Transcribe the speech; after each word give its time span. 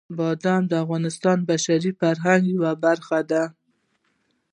بادام 0.17 0.61
د 0.67 0.73
افغانستان 0.83 1.37
د 1.41 1.47
بشري 1.49 1.91
فرهنګ 1.99 2.43
یوه 2.55 2.71
برخه 2.83 3.19
ده. 3.31 3.43